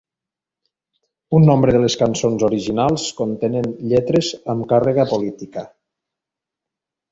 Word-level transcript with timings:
Un 1.39 1.45
nombre 1.49 1.75
de 1.75 1.81
les 1.83 1.97
cançons 2.03 2.45
originals 2.47 3.05
contenen 3.21 3.69
lletres 3.93 4.33
amb 4.57 4.69
càrrega 4.75 5.09
política. 5.15 5.69